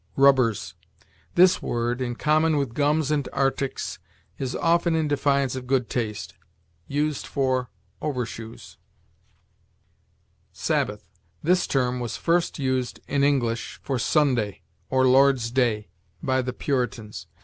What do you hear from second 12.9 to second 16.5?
in English for Sunday, or Lord's day, by